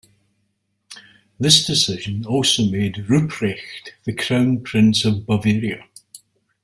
This 1.39 1.63
decision 1.63 2.25
also 2.25 2.65
made 2.65 3.05
Rupprecht 3.07 3.91
the 4.03 4.13
crown 4.13 4.63
prince 4.63 5.05
of 5.05 5.27
Bavaria. 5.27 5.87